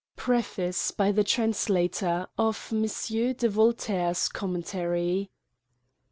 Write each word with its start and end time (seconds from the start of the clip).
PREFACE 0.15 0.89
BY 0.89 1.11
THE 1.11 1.23
TRANSLATOR, 1.23 2.27
OF 2.35 2.69
M. 2.73 2.87
D. 3.35 3.47
VOLTAIRE'S 3.47 4.29
COMMENTARY. 4.29 5.29